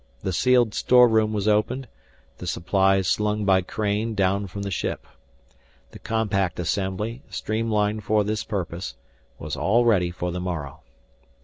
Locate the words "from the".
4.47-4.71